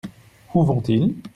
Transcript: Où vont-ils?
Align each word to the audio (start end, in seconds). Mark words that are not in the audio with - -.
Où 0.55 0.63
vont-ils? 0.65 1.13